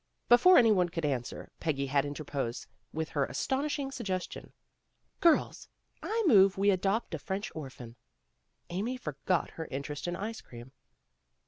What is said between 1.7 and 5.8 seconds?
had in terposed with her astonishing suggestion. "Girls,